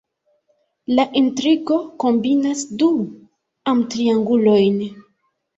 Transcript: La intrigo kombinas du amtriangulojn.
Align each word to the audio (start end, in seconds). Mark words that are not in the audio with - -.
La 0.99 1.05
intrigo 1.19 1.77
kombinas 2.05 2.63
du 2.83 2.89
amtriangulojn. 3.75 4.85